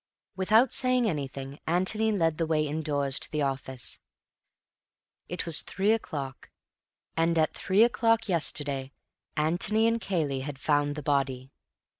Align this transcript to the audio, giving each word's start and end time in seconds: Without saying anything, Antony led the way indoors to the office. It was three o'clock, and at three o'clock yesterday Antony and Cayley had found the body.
Without 0.35 0.71
saying 0.73 1.07
anything, 1.07 1.59
Antony 1.67 2.11
led 2.11 2.39
the 2.39 2.47
way 2.47 2.65
indoors 2.67 3.19
to 3.19 3.29
the 3.29 3.43
office. 3.43 3.99
It 5.27 5.45
was 5.45 5.61
three 5.61 5.91
o'clock, 5.91 6.49
and 7.15 7.37
at 7.37 7.53
three 7.53 7.83
o'clock 7.83 8.27
yesterday 8.27 8.93
Antony 9.37 9.85
and 9.85 10.01
Cayley 10.01 10.39
had 10.39 10.57
found 10.57 10.95
the 10.95 11.03
body. 11.03 11.51